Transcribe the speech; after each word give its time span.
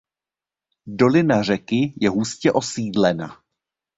Dolina 0.87 1.43
řeky 1.43 1.93
je 2.01 2.09
hustě 2.09 2.51
osídlena. 2.51 3.41